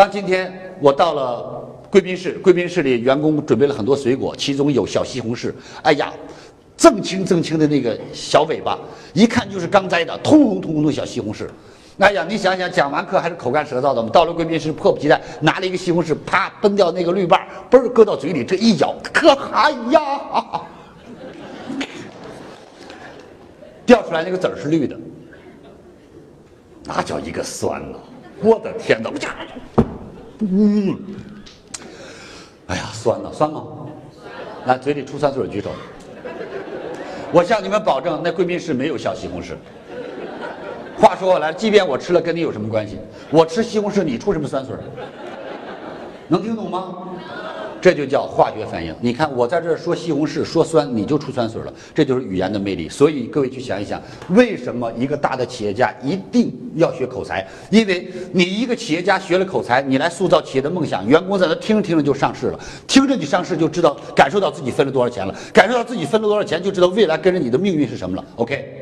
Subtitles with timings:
[0.00, 0.50] 当今天
[0.80, 5.52] 我到了贵宾室，贵宾室里员工准备了很多水果，其中有小西红柿。
[5.82, 6.10] 哎呀，
[6.78, 8.78] 锃青锃青的那个小尾巴，
[9.12, 11.46] 一看就是刚摘的，通红通红的小西红柿。
[11.98, 13.96] 哎呀，你想想，讲完课还是口干舌燥的。
[13.96, 20.00] 我们到了贵宾室，迫不及待拿了一个西红柿，啪崩掉那个绿瓣，嘣儿搁到嘴里，这一咬， 可哎呀，
[23.84, 24.98] 掉出来那个籽儿是绿的，
[26.84, 27.98] 那叫一个酸呐！
[28.42, 29.10] 我的天哪！
[30.40, 30.98] 嗯，
[32.66, 33.62] 哎呀，酸了，酸吗？
[34.66, 35.70] 来，嘴里出酸水举手。
[37.32, 39.54] 我向你们保证，那贵宾室没有小西红柿。
[40.98, 42.98] 话说回来，即便我吃了，跟你有什么关系？
[43.30, 44.74] 我吃西红柿，你出什么酸水？
[46.26, 46.94] 能听懂吗？
[47.80, 48.94] 这就叫化学反应。
[49.00, 52.88] 你看我在这儿说西红柿说酸，你就出酸水了，这就是语言的魅力。
[52.88, 57.46] 所以各位去想一想，为什么一个大的企业家一定要学口才？
[57.70, 68.24] 因为你一个企业家学了口才，你来塑造企业的梦想，员工在那听着听着就上市了，听着你上市就知道感受到自己分了多少钱了，感受到自己分了多少钱就知道未来跟着你的命运是什么了。
[68.36, 68.79] OK。